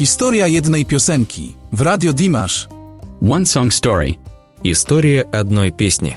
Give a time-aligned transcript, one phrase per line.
[0.00, 2.68] Historia jednej piosenki w Radio Dimash.
[3.30, 4.14] One Song Story.
[4.64, 6.16] История одной песни.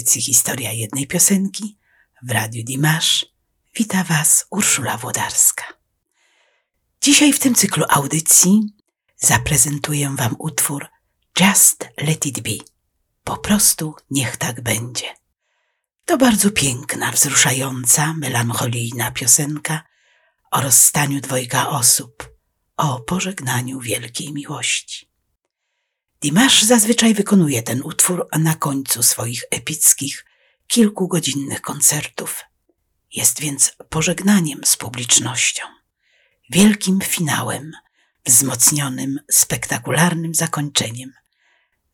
[0.00, 1.78] Audycji Historia jednej piosenki
[2.22, 3.26] w Radiu Dimash
[3.74, 5.64] wita Was Urszula Włodarska.
[7.02, 8.60] Dzisiaj w tym cyklu audycji
[9.16, 10.86] zaprezentuję Wam utwór
[11.40, 12.64] Just Let It Be.
[13.24, 15.06] Po prostu niech tak będzie.
[16.04, 19.82] To bardzo piękna, wzruszająca, melancholijna piosenka
[20.50, 22.30] o rozstaniu dwojga osób,
[22.76, 25.09] o pożegnaniu wielkiej miłości.
[26.22, 30.24] Dimash zazwyczaj wykonuje ten utwór na końcu swoich epickich,
[30.66, 32.44] kilkugodzinnych koncertów.
[33.14, 35.62] Jest więc pożegnaniem z publicznością,
[36.50, 37.72] wielkim finałem,
[38.26, 41.12] wzmocnionym spektakularnym zakończeniem,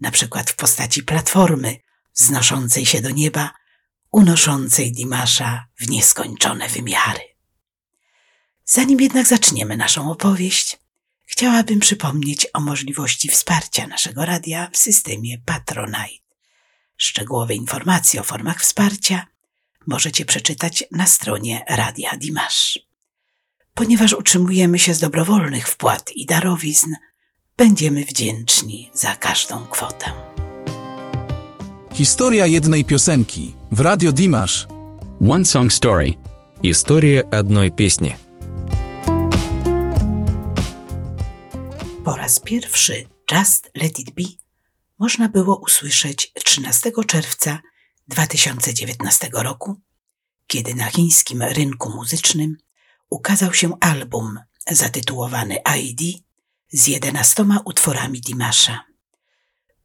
[0.01, 1.77] na przykład w postaci platformy
[2.15, 3.51] wznoszącej się do nieba,
[4.11, 7.21] unoszącej Dimasza w nieskończone wymiary.
[8.65, 10.79] Zanim jednak zaczniemy naszą opowieść,
[11.26, 16.22] chciałabym przypomnieć o możliwości wsparcia naszego radia w systemie Patronite.
[16.98, 19.28] Szczegółowe informacje o formach wsparcia
[19.88, 22.80] możecie przeczytać na stronie Radia Dimash.
[23.74, 26.96] Ponieważ utrzymujemy się z dobrowolnych wpłat i darowizn,
[27.58, 30.12] będziemy wdzięczni za każdą kwotę.
[31.94, 34.68] Historia jednej piosenki w Radio Dimash.
[35.30, 36.14] One Song Story.
[36.64, 38.25] История одной песни.
[42.07, 44.23] Po raz pierwszy Just Let It Be
[44.99, 47.63] można było usłyszeć 13 czerwca
[48.09, 49.81] 2019 roku,
[50.47, 52.57] kiedy na chińskim rynku muzycznym
[53.11, 54.39] ukazał się album
[54.71, 56.23] zatytułowany ID
[56.73, 58.85] z 11 utworami Dimasza.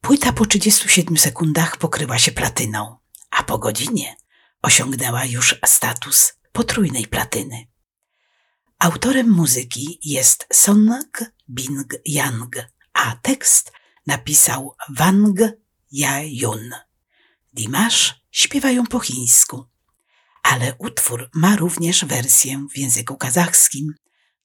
[0.02, 2.98] Płyta po 37 sekundach pokryła się platyną,
[3.32, 4.16] a po godzinie
[4.62, 7.71] osiągnęła już status potrójnej platyny.
[8.82, 13.72] Autorem muzyki jest Song Bing Yang, a tekst
[14.08, 15.40] napisał Wang
[15.92, 16.72] Ya-yun.
[17.54, 19.66] Dimash śpiewają po chińsku,
[20.44, 23.94] ale utwór ma również wersję w języku kazachskim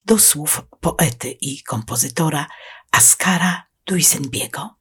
[0.05, 2.47] do słów poety i kompozytora
[2.91, 4.75] Askara Duisenbiego.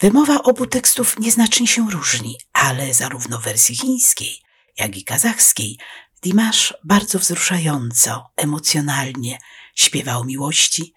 [0.00, 4.42] Wymowa obu tekstów nieznacznie się różni, ale zarówno w wersji chińskiej,
[4.78, 5.78] jak i kazachskiej
[6.24, 9.38] Dimash bardzo wzruszająco, emocjonalnie
[9.74, 10.94] śpiewa o miłości,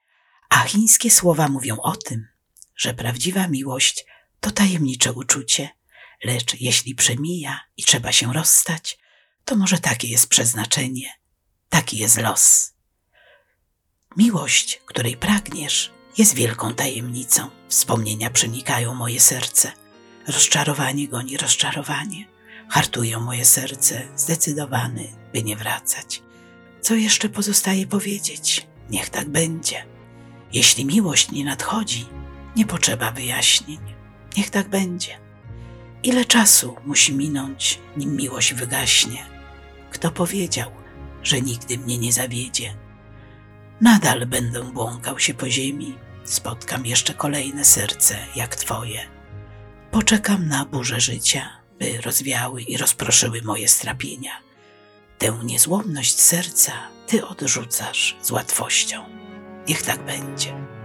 [0.49, 2.27] a chińskie słowa mówią o tym,
[2.75, 4.05] że prawdziwa miłość
[4.39, 5.69] to tajemnicze uczucie,
[6.23, 8.99] lecz jeśli przemija i trzeba się rozstać,
[9.45, 11.13] to może takie jest przeznaczenie,
[11.69, 12.73] taki jest los.
[14.17, 17.49] Miłość, której pragniesz, jest wielką tajemnicą.
[17.67, 19.71] Wspomnienia przenikają moje serce.
[20.27, 22.36] Rozczarowanie goni rozczarowanie.
[22.69, 26.21] Hartują moje serce, zdecydowany, by nie wracać.
[26.81, 28.67] Co jeszcze pozostaje powiedzieć?
[28.89, 29.85] Niech tak będzie.
[30.53, 32.05] Jeśli miłość nie nadchodzi,
[32.55, 33.79] nie potrzeba wyjaśnień.
[34.37, 35.19] Niech tak będzie.
[36.03, 39.25] Ile czasu musi minąć, nim miłość wygaśnie?
[39.91, 40.71] Kto powiedział,
[41.23, 42.75] że nigdy mnie nie zawiedzie?
[43.81, 48.99] Nadal będę błąkał się po ziemi, spotkam jeszcze kolejne serce jak Twoje.
[49.91, 51.49] Poczekam na burzę życia,
[51.79, 54.31] by rozwiały i rozproszyły moje strapienia.
[55.17, 56.71] Tę niezłomność serca
[57.07, 59.05] Ty odrzucasz z łatwością.
[59.67, 60.76] Niech tak będzie.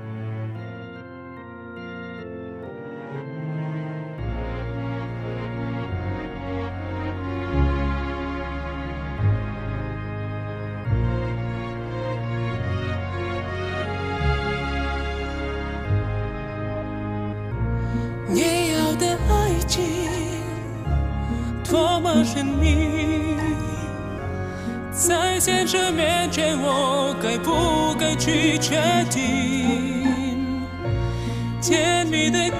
[28.24, 28.80] 去决
[29.10, 30.62] 定，
[31.60, 32.51] 甜蜜的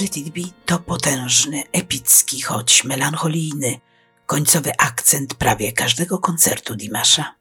[0.00, 3.80] Let It Be to potężny, epicki, choć melancholijny,
[4.26, 7.34] końcowy akcent prawie każdego koncertu Dimasza.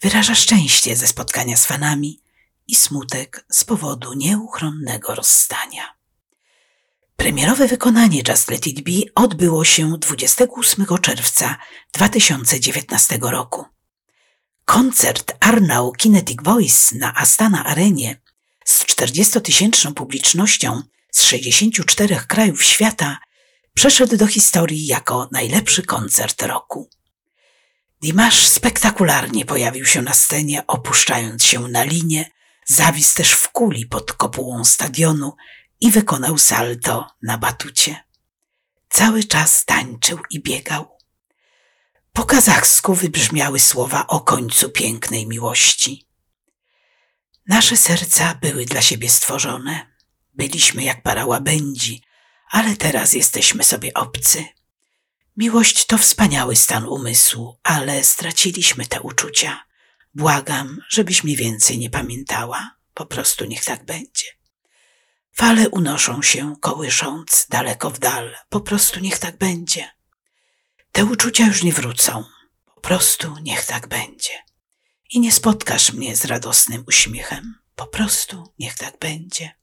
[0.00, 2.20] Wyraża szczęście ze spotkania z fanami
[2.66, 5.94] i smutek z powodu nieuchronnego rozstania.
[7.16, 11.56] Premierowe wykonanie Just Let It Be odbyło się 28 czerwca
[11.92, 13.64] 2019 roku.
[14.64, 18.20] Koncert Arnau Kinetic Voice na Astana Arenie
[18.64, 20.82] z 40-tysięczną publicznością
[21.18, 23.18] z 64 krajów świata
[23.74, 26.90] przeszedł do historii jako najlepszy koncert roku.
[28.02, 32.30] Dimash spektakularnie pojawił się na scenie, opuszczając się na linię,
[32.66, 35.36] zawisł też w kuli pod kopułą stadionu
[35.80, 38.04] i wykonał salto na batucie.
[38.88, 40.98] Cały czas tańczył i biegał.
[42.12, 46.08] Po kazachsku wybrzmiały słowa o końcu pięknej miłości.
[47.46, 49.97] Nasze serca były dla siebie stworzone.
[50.38, 52.02] Byliśmy jak para łabędzi,
[52.50, 54.44] ale teraz jesteśmy sobie obcy.
[55.36, 59.64] Miłość to wspaniały stan umysłu, ale straciliśmy te uczucia.
[60.14, 62.76] Błagam, żebyś mnie więcej nie pamiętała.
[62.94, 64.26] Po prostu niech tak będzie.
[65.32, 68.36] Fale unoszą się, kołysząc daleko w dal.
[68.48, 69.90] Po prostu niech tak będzie.
[70.92, 72.24] Te uczucia już nie wrócą.
[72.74, 74.32] Po prostu niech tak będzie.
[75.10, 77.54] I nie spotkasz mnie z radosnym uśmiechem.
[77.76, 79.57] Po prostu niech tak będzie.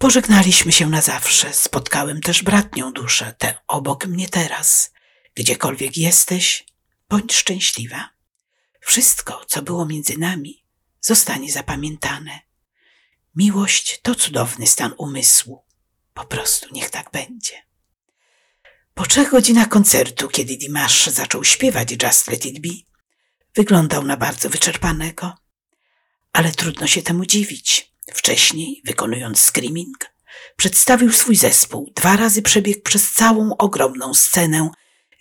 [0.00, 1.52] Pożegnaliśmy się na zawsze.
[1.52, 4.92] Spotkałem też bratnią duszę, tę obok mnie teraz.
[5.34, 6.66] Gdziekolwiek jesteś,
[7.08, 8.10] bądź szczęśliwa.
[8.80, 10.64] Wszystko, co było między nami,
[11.00, 12.40] zostanie zapamiętane.
[13.36, 15.64] Miłość to cudowny stan umysłu.
[16.14, 17.54] Po prostu niech tak będzie.
[18.94, 22.74] Po trzech godzinach koncertu, kiedy Dimash zaczął śpiewać Just Let It Be,
[23.54, 25.34] wyglądał na bardzo wyczerpanego.
[26.32, 27.89] Ale trudno się temu dziwić.
[28.14, 30.10] Wcześniej, wykonując screaming,
[30.56, 34.70] przedstawił swój zespół, dwa razy przebiegł przez całą ogromną scenę,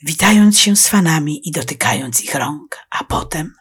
[0.01, 3.53] witając się z fanami i dotykając ich rąk, a potem,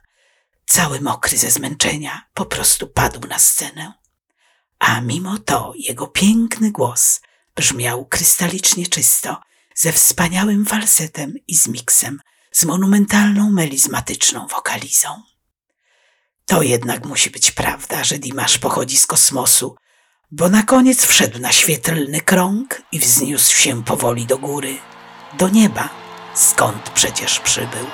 [0.67, 3.93] cały mokry ze zmęczenia, po prostu padł na scenę.
[4.79, 7.21] A mimo to jego piękny głos
[7.57, 9.41] brzmiał krystalicznie czysto,
[9.75, 12.21] ze wspaniałym falsetem i z miksem
[12.53, 15.23] z monumentalną, melizmatyczną wokalizą.
[16.49, 19.77] To jednak musi być prawda, że Dimash pochodzi z kosmosu,
[20.31, 24.77] bo na koniec wszedł na świetlny krąg i wzniósł się powoli do góry,
[25.39, 25.89] do nieba,
[26.35, 27.87] skąd przecież przybył.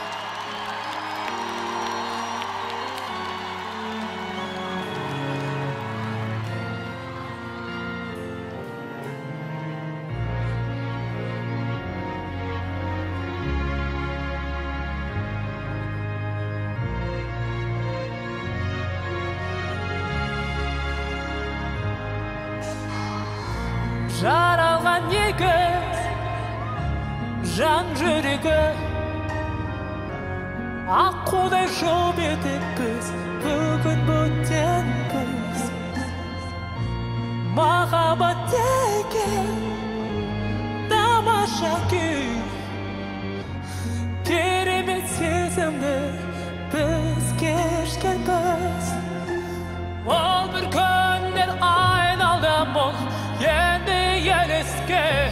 [54.64, 55.24] escape.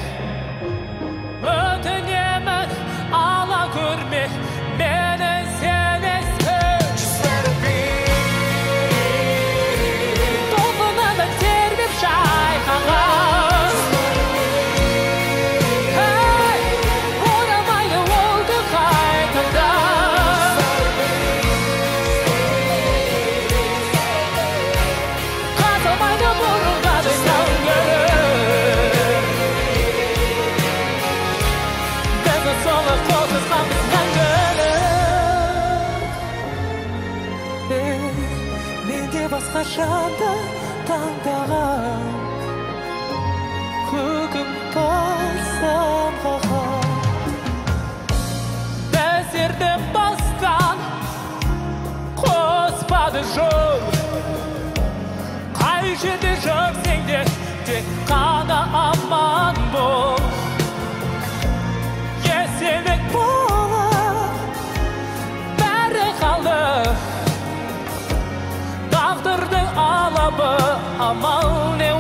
[58.13, 60.21] sana aman bol
[62.27, 64.51] Yesenek болып
[65.61, 66.09] бәрі
[68.93, 70.53] тағдырдың алабы
[71.09, 71.51] амал
[71.81, 71.92] не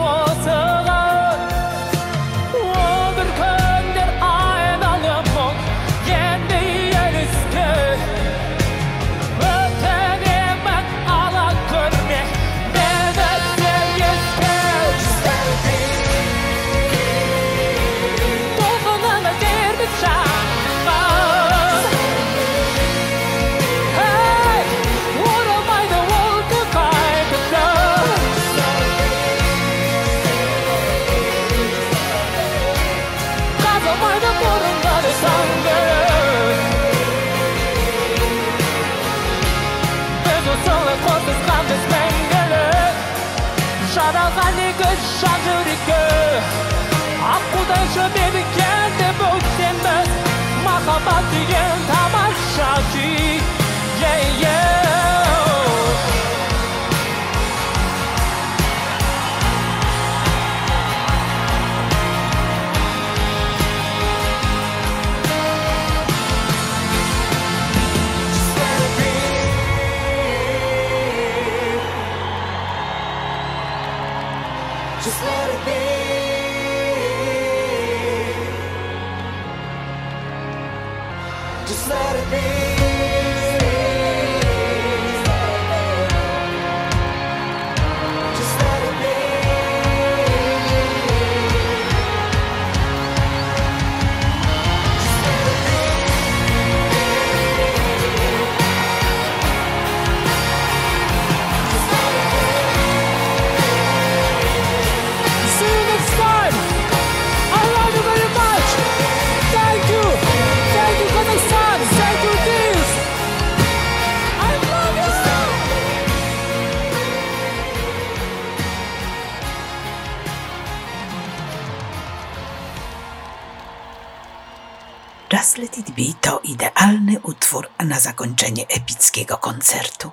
[128.02, 130.10] zakończenie epickiego koncertu.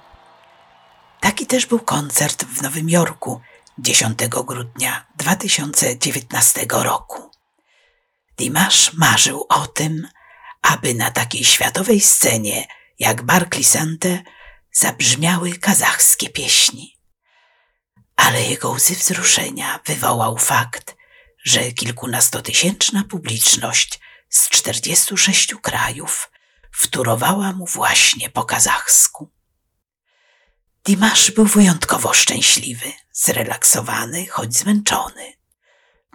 [1.19, 3.41] Taki też był koncert w Nowym Jorku
[3.77, 7.31] 10 grudnia 2019 roku.
[8.37, 10.07] Dimash marzył o tym,
[10.61, 12.67] aby na takiej światowej scenie
[12.99, 14.19] jak Barclay Center
[14.71, 16.97] zabrzmiały kazachskie pieśni.
[18.15, 20.95] Ale jego łzy wzruszenia wywołał fakt,
[21.43, 26.31] że kilkunastotysięczna publiczność z 46 krajów
[26.79, 29.31] wtórowała mu właśnie po kazachsku.
[30.83, 35.33] Dimasz był wyjątkowo szczęśliwy, zrelaksowany, choć zmęczony.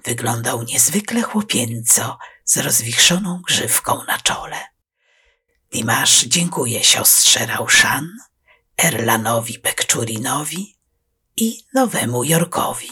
[0.04, 4.56] Wyglądał niezwykle chłopięco, z rozwichrzoną grzywką na czole.
[5.73, 8.09] Dimasz dziękuję siostrze Rauszan,
[8.85, 10.78] Erlanowi Bekczurinowi
[11.37, 12.90] i nowemu Jorkowi.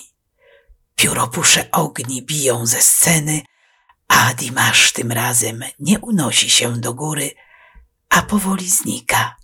[0.96, 3.42] Pióropusze ogni biją ze sceny,
[4.08, 7.30] a Dimasz tym razem nie unosi się do góry,
[8.12, 9.36] a powoli znika,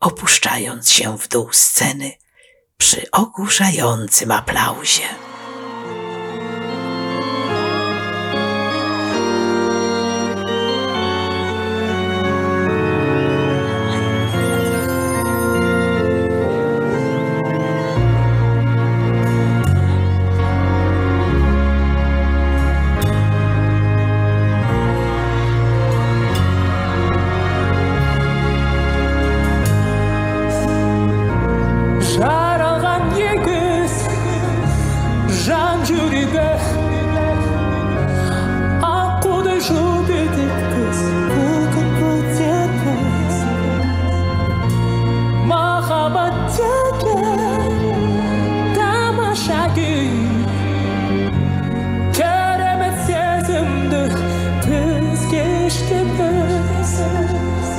[0.00, 2.12] opuszczając się w dół sceny
[2.76, 5.27] przy ogłuszającym aplauzie.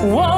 [0.03, 0.28] 우와!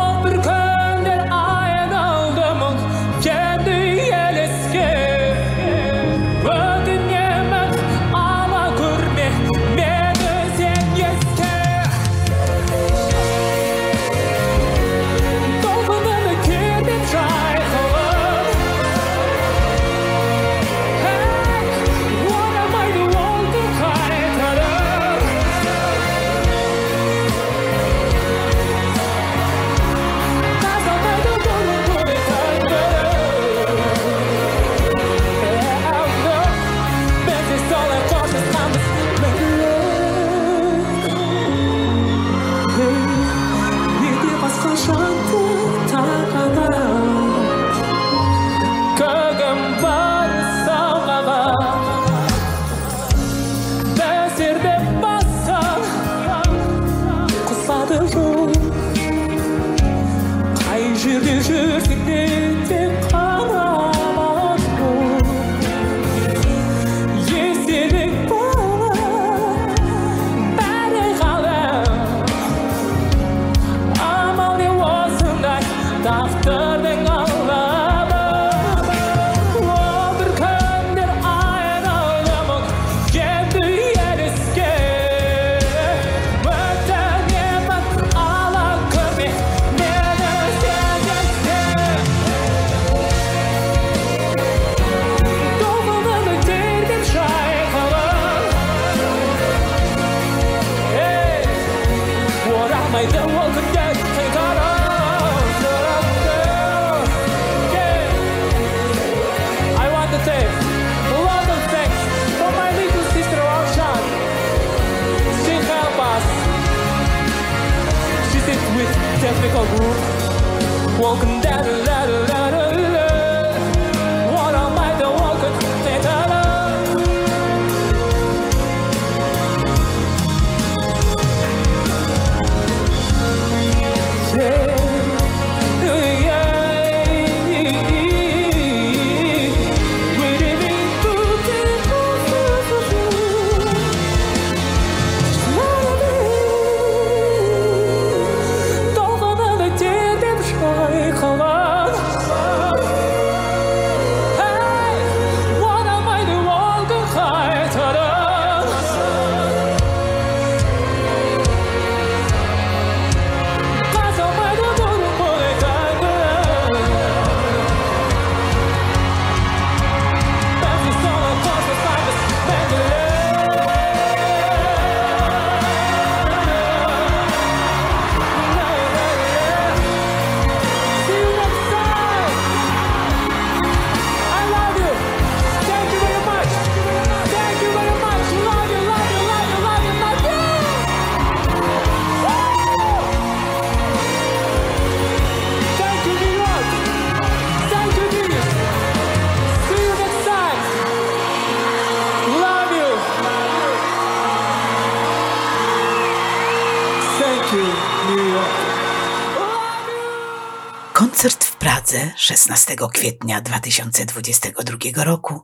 [212.41, 215.41] 16 kwietnia 2022 roku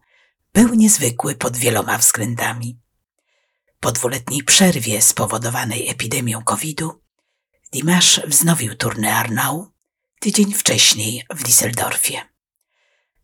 [0.53, 2.79] był niezwykły pod wieloma względami.
[3.79, 7.01] Po dwuletniej przerwie spowodowanej epidemią COVID-u
[7.71, 9.71] Dimash wznowił turnę Arnau
[10.19, 12.21] tydzień wcześniej w Düsseldorfie.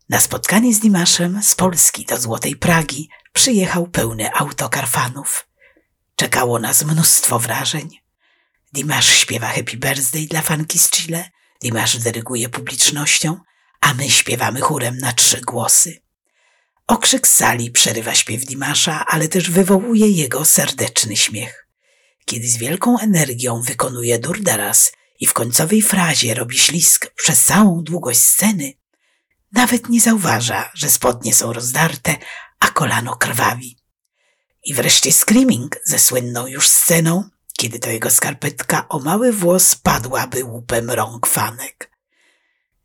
[0.08, 5.48] Na spotkanie z Dimaszem z Polski do Złotej Pragi przyjechał pełny autokar fanów.
[6.16, 8.00] Czekało nas mnóstwo wrażeń.
[8.72, 11.30] Dimash śpiewa Happy Birthday dla fanki z Chile,
[11.62, 13.40] Dimash dyryguje publicznością,
[13.84, 16.02] a my śpiewamy chórem na trzy głosy.
[16.86, 21.68] Okrzyk sali przerywa śpiew Dimasza, ale też wywołuje jego serdeczny śmiech.
[22.24, 28.20] Kiedy z wielką energią wykonuje durdaras i w końcowej frazie robi ślisk przez całą długość
[28.20, 28.72] sceny,
[29.52, 32.16] nawet nie zauważa, że spodnie są rozdarte,
[32.60, 33.78] a kolano krwawi.
[34.64, 40.44] I wreszcie Screaming ze słynną już sceną, kiedy to jego skarpetka o mały włos padłaby
[40.44, 41.93] łupem rąk fanek.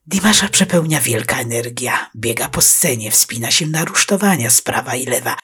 [0.09, 5.37] Dimasza przepełnia wielka energia, biega po scenie, wspina się na rusztowania z prawa i lewa,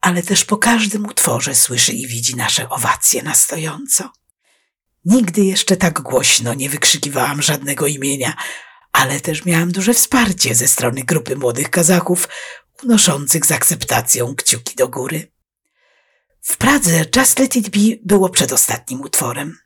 [0.00, 4.12] ale też po każdym utworze słyszy i widzi nasze owacje na stojąco.
[5.04, 8.36] Nigdy jeszcze tak głośno nie wykrzykiwałam żadnego imienia,
[8.92, 12.28] ale też miałam duże wsparcie ze strony grupy młodych Kazachów,
[12.82, 15.32] unoszących z akceptacją kciuki do góry.
[16.42, 19.58] W Pradze Just Let It Be było przedostatnim utworem.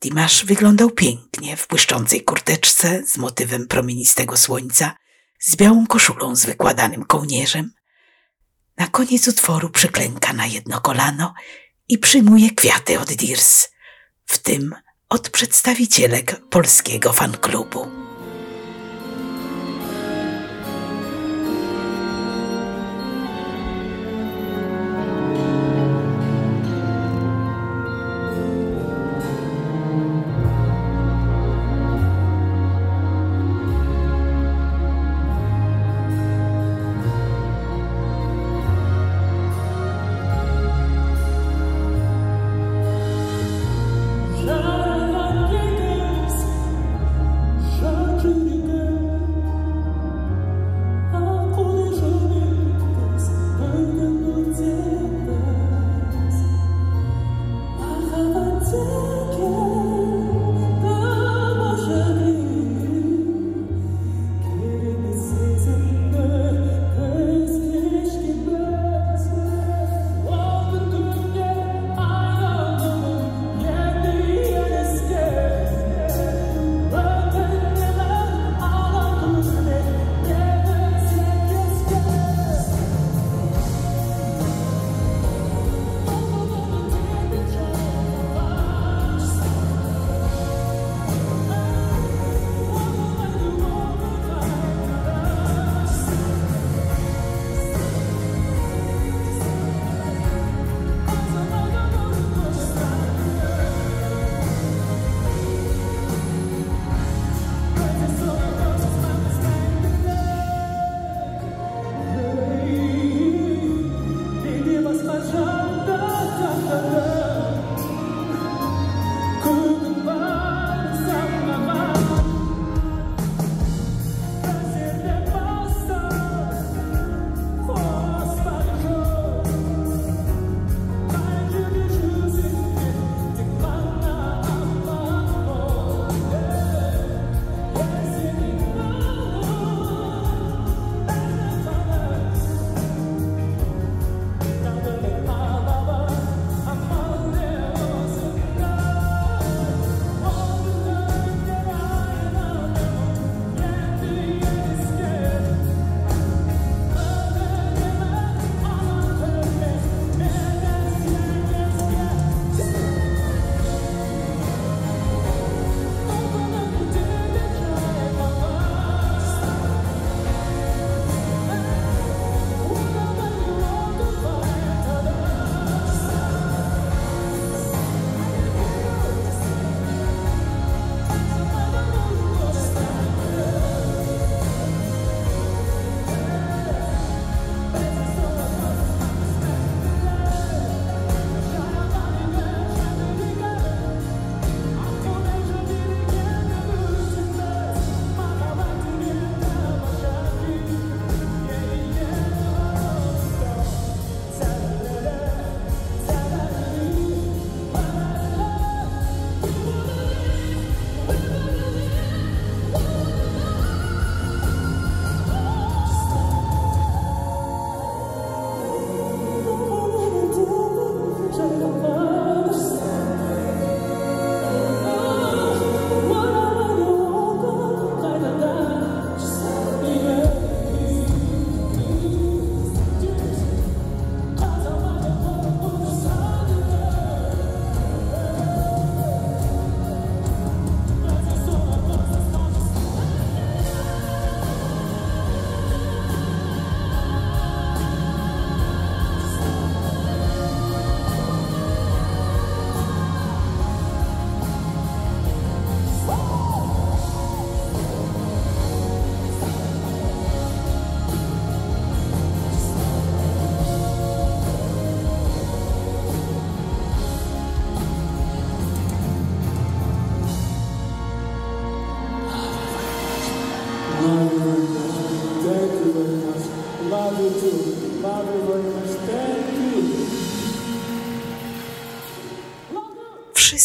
[0.00, 4.96] Dimash wyglądał pięknie w błyszczącej kurteczce z motywem promienistego słońca,
[5.40, 7.72] z białą koszulą z wykładanym kołnierzem.
[8.76, 11.34] Na koniec utworu przyklęka na jedno kolano
[11.88, 13.68] i przyjmuje kwiaty od Dirs,
[14.26, 14.74] w tym
[15.08, 18.03] od przedstawicielek polskiego fanklubu.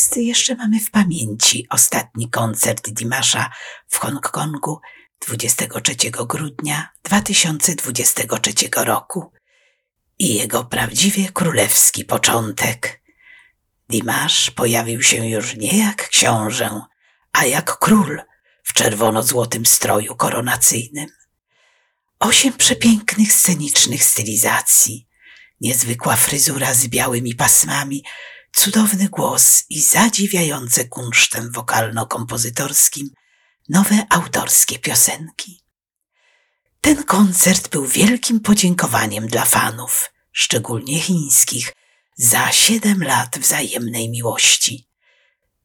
[0.10, 3.50] Wszyscy jeszcze mamy w pamięci ostatni koncert Dimasza
[3.88, 4.80] w Hongkongu
[5.28, 9.32] 23 grudnia 2023 roku
[10.20, 13.02] i jego prawdziwie królewski początek.
[13.90, 16.82] Dimasz pojawił się już nie jak książę,
[17.34, 18.22] a jak król
[18.64, 21.10] w czerwono-złotym stroju koronacyjnym.
[22.20, 25.08] Osiem przepięknych scenicznych stylizacji,
[25.62, 28.04] niezwykła fryzura z białymi pasmami,
[28.56, 33.08] cudowny głos i zadziwiające kunsztem wokalno-kompozytorskim
[33.70, 35.64] nowe autorskie piosenki.
[36.82, 41.74] Ten koncert był wielkim podziękowaniem dla fanów, szczególnie chińskich,
[42.18, 44.88] za siedem lat wzajemnej miłości.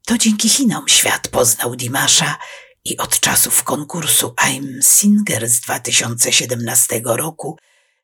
[0.06, 2.38] To dzięki Chinom świat poznał Dimasza
[2.84, 7.58] i od czasów konkursu I'm Singer z 2017 roku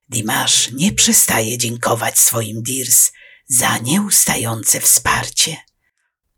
[0.08, 3.12] Dimash nie przestaje dziękować swoim Dirs
[3.50, 5.56] za nieustające wsparcie.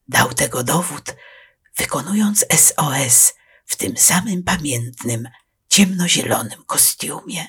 [0.09, 1.15] Dał tego dowód,
[1.77, 3.35] wykonując SOS
[3.67, 5.29] w tym samym pamiętnym,
[5.69, 7.47] ciemnozielonym kostiumie.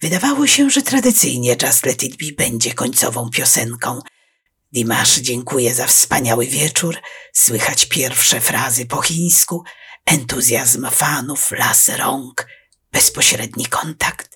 [0.00, 4.00] Wydawało się, że tradycyjnie Just Let It Be będzie końcową piosenką.
[4.72, 6.96] Dimash dziękuję za wspaniały wieczór,
[7.32, 9.64] słychać pierwsze frazy po chińsku,
[10.06, 12.46] entuzjazm fanów, las rąk,
[12.92, 14.33] bezpośredni kontakt.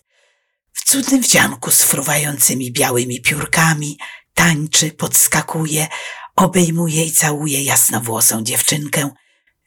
[0.78, 3.98] W cudnym wdzianku z fruwającymi białymi piórkami
[4.34, 5.88] tańczy, podskakuje,
[6.36, 9.10] obejmuje i całuje jasnowłosą dziewczynkę.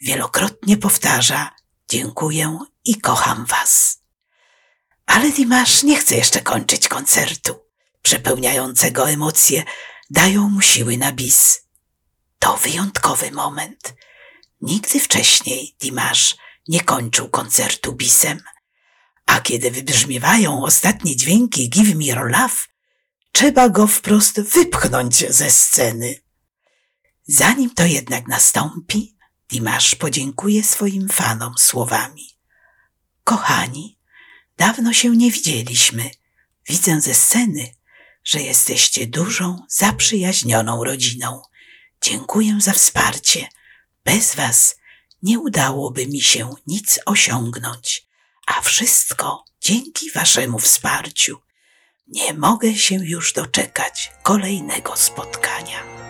[0.02, 1.56] Wielokrotnie powtarza
[1.90, 4.00] dziękuję i kocham was.
[5.06, 7.56] Ale Dimash nie chce jeszcze kończyć koncertu.
[8.02, 9.64] Przepełniającego emocje
[10.10, 11.62] dają mu siły na bis.
[12.40, 13.94] To wyjątkowy moment.
[14.62, 16.36] Nigdy wcześniej Dimash
[16.68, 18.40] nie kończył koncertu bisem.
[19.32, 22.56] A kiedy wybrzmiewają ostatnie dźwięki Give Me Your Love,
[23.32, 26.16] trzeba go wprost wypchnąć ze sceny.
[27.28, 29.16] Zanim to jednak nastąpi,
[29.50, 32.38] Dimash podziękuje swoim fanom słowami.
[33.24, 33.98] Kochani,
[34.58, 36.12] dawno się nie widzieliśmy.
[36.70, 37.76] Widzę ze sceny,
[38.24, 41.42] że jesteście dużą, zaprzyjaźnioną rodziną.
[42.02, 43.48] Dziękuję za wsparcie.
[44.06, 44.76] Bez was
[45.24, 48.11] nie udałoby mi się nic osiągnąć,
[48.48, 51.42] a wszystko dzięki waszemu wsparciu.
[52.08, 56.01] Nie mogę się już doczekać kolejnego spotkania.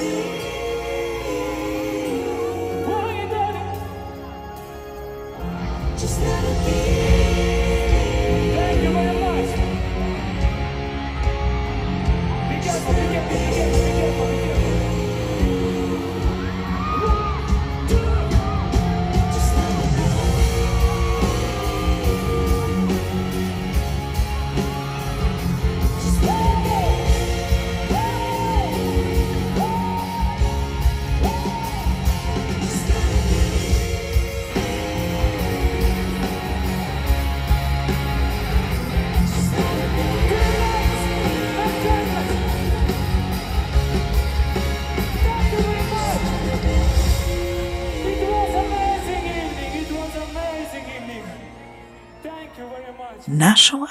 [0.00, 0.47] You.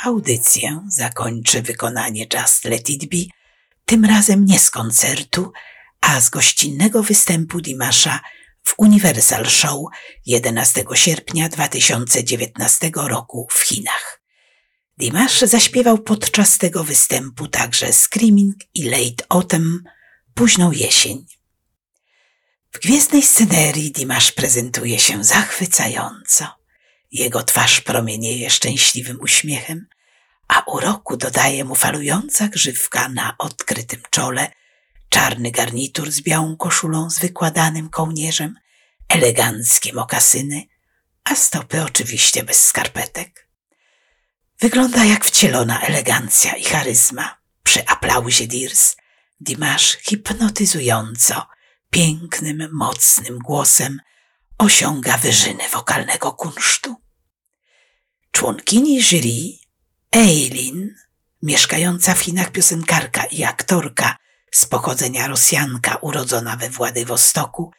[0.08, 3.18] Audycję zakończy wykonanie Just Let It Be,
[3.86, 5.52] tym razem nie z koncertu,
[6.02, 8.20] a z gościnnego występu Dimasza
[8.64, 9.86] w Universal Show
[10.26, 14.22] 11 sierpnia 2019 roku w Chinach.
[14.98, 19.84] Dimash zaśpiewał podczas tego występu także Screaming i Late Autumn,
[20.34, 21.26] późną jesień.
[22.72, 26.48] W gwiezdnej scenerii Dimash prezentuje się zachwycająco.
[27.12, 29.88] Jego twarz promienieje szczęśliwym uśmiechem,
[30.48, 34.52] a uroku dodaje mu falująca grzywka na odkrytym czole,
[35.10, 38.56] czarny garnitur z białą koszulą z wykładanym kołnierzem,
[39.10, 40.64] eleganckie mokasyny,
[41.24, 43.48] a stopy oczywiście bez skarpetek.
[44.60, 47.38] Wygląda jak wcielona elegancja i charyzma.
[47.64, 48.96] Przy aplauzie Dirs
[49.40, 51.48] Dimash hipnotyzująco,
[51.90, 54.00] pięknym, mocnym głosem
[54.58, 56.96] osiąga wyżyny wokalnego kunsztu.
[58.32, 59.67] Członkini jury
[60.12, 60.96] Eileen,
[61.44, 64.18] mieszkająca w Chinach piosenkarka i aktorka
[64.52, 67.72] z pochodzenia Rosjanka urodzona we Władywostoku,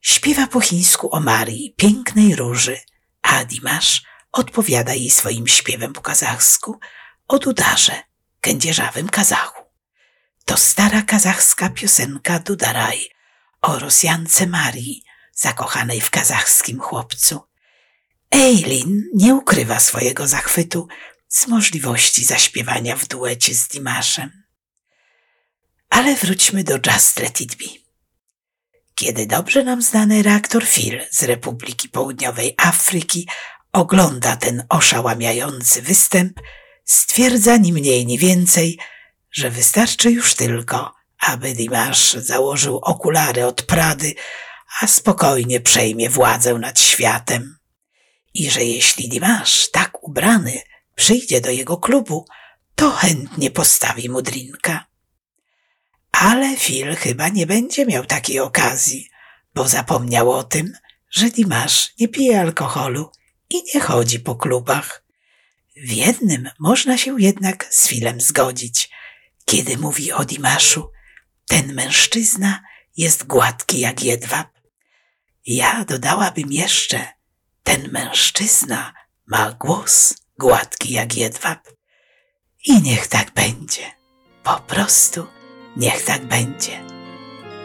[0.00, 2.78] śpiewa po chińsku o Marii, pięknej róży,
[3.22, 4.02] a Dimash
[4.32, 6.78] odpowiada jej swoim śpiewem po kazachsku
[7.28, 8.02] o Dudarze,
[8.40, 9.62] kędzierzawym Kazachu.
[10.44, 13.08] To stara kazachska piosenka Dudaraj
[13.62, 17.40] o Rosjance Marii, zakochanej w kazachskim chłopcu.
[18.30, 20.88] Eileen nie ukrywa swojego zachwytu
[21.34, 24.42] z możliwości zaśpiewania w duecie z Dimaszem.
[25.90, 27.64] Ale wróćmy do Just Let It Be.
[28.94, 33.28] Kiedy dobrze nam znany reaktor Phil z Republiki Południowej Afryki
[33.72, 36.40] ogląda ten oszałamiający występ,
[36.84, 38.78] stwierdza ni mniej ni więcej,
[39.30, 44.14] że wystarczy już tylko, aby Dimash założył okulary od Prady,
[44.80, 47.58] a spokojnie przejmie władzę nad światem.
[48.34, 50.62] I że jeśli Dimash tak ubrany
[50.94, 52.26] przyjdzie do jego klubu,
[52.74, 54.86] to chętnie postawi mu drinka.
[56.12, 59.10] Ale Phil chyba nie będzie miał takiej okazji,
[59.54, 60.72] bo zapomniał o tym,
[61.10, 63.10] że Dimash nie pije alkoholu
[63.50, 65.04] i nie chodzi po klubach.
[65.76, 68.90] W jednym można się jednak z Filem zgodzić,
[69.44, 70.90] kiedy mówi o Dimaszu.
[71.46, 72.62] Ten mężczyzna
[72.96, 74.48] jest gładki jak jedwab.
[75.46, 77.06] Ja dodałabym jeszcze,
[77.62, 78.94] ten mężczyzna
[79.26, 81.58] ma głos gładki jak jedwab.
[82.66, 83.82] I niech tak będzie.
[84.42, 85.26] Po prostu
[85.76, 86.84] niech tak będzie.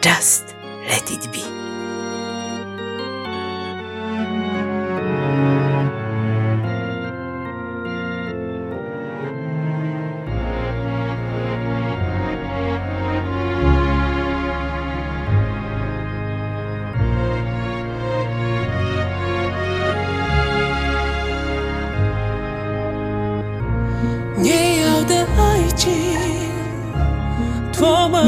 [0.04, 0.44] Just
[0.88, 1.69] let it be.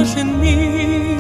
[0.05, 1.18] 是你。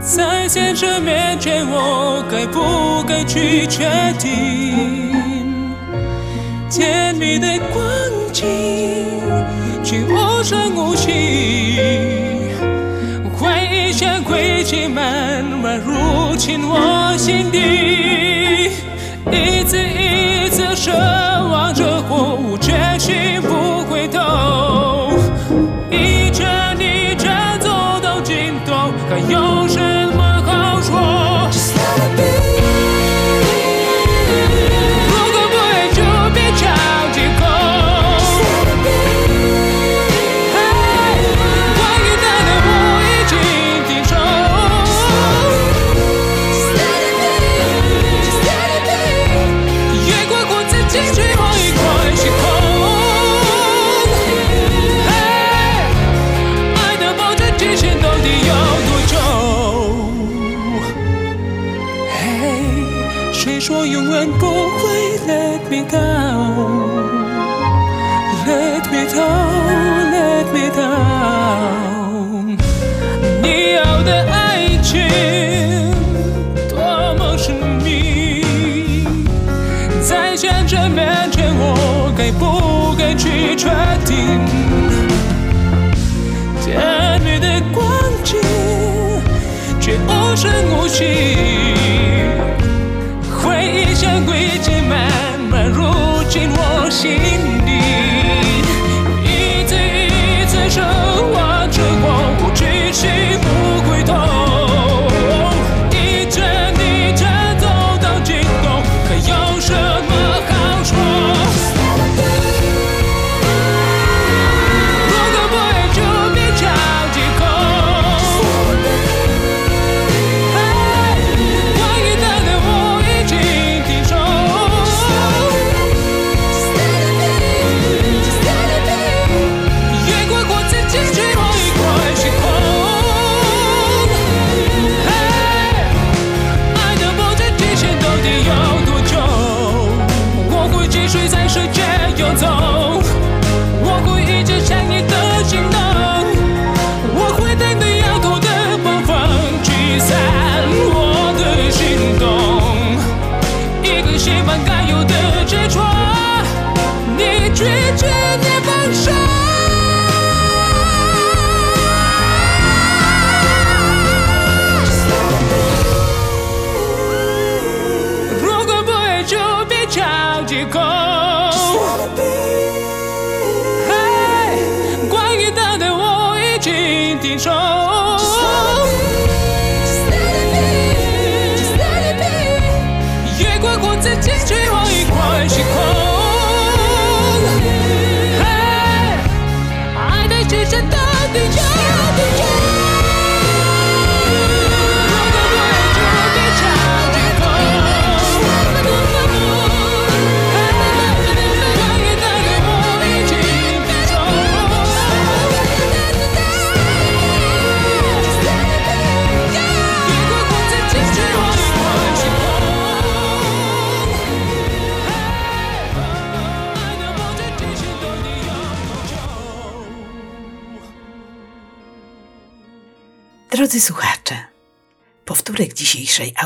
[0.00, 5.74] 在现实面前，我该不该去决定？
[6.70, 7.82] 甜蜜的光
[8.32, 8.46] 景，
[9.84, 11.08] 却无声无息。
[13.36, 18.70] 回忆像轨迹，慢慢入侵我心底。
[19.30, 20.90] 一次一次奢
[82.22, 83.70] 该不该去确
[84.04, 84.44] 定？
[86.62, 87.82] 甜蜜的光
[88.22, 88.36] 景，
[89.80, 91.02] 却无声无息。
[93.42, 95.00] 回忆像轨迹，慢
[95.50, 97.10] 慢入侵我心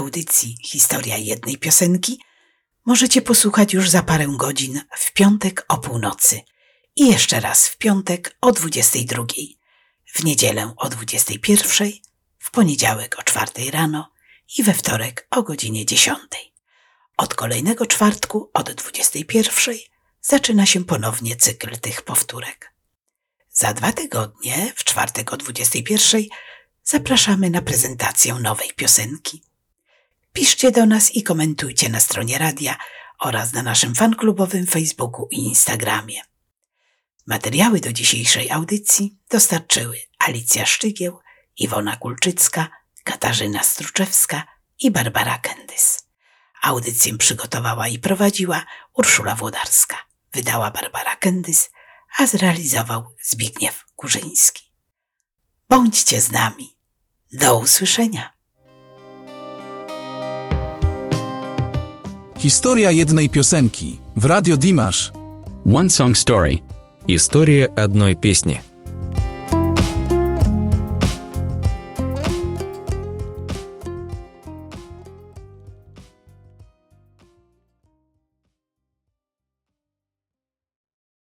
[0.05, 2.21] audycji Historia jednej piosenki
[2.85, 6.41] możecie posłuchać już za parę godzin w piątek o północy
[6.97, 9.25] i jeszcze raz w piątek o 22,
[10.15, 11.93] w niedzielę o 21,
[12.39, 14.13] w poniedziałek o 4 rano
[14.59, 16.19] i we wtorek o godzinie 10.
[17.17, 19.75] Od kolejnego czwartku od 21
[20.21, 22.73] zaczyna się ponownie cykl tych powtórek.
[23.51, 26.23] Za dwa tygodnie, w czwartek o 21,
[26.83, 29.54] zapraszamy na prezentację nowej piosenki.
[30.37, 32.77] Piszcie do nas i komentujcie na stronie radia
[33.19, 36.21] oraz na naszym fanklubowym Facebooku i Instagramie.
[37.27, 41.21] Materiały do dzisiejszej audycji dostarczyły Alicja Szczygieł,
[41.57, 42.69] Iwona Kulczycka,
[43.05, 44.47] Katarzyna Struczewska
[44.81, 46.07] i Barbara Kendys.
[46.63, 49.97] Audycję przygotowała i prowadziła Urszula Włodarska.
[50.33, 51.71] Wydała Barbara Kendys,
[52.19, 54.73] a zrealizował Zbigniew Kurzyński.
[55.69, 56.77] Bądźcie z nami.
[57.33, 58.34] Do usłyszenia.
[62.44, 65.12] Historia jednej piosenki w Radio Dimash.
[65.74, 66.62] One Song Story.
[67.08, 68.62] История одной песни.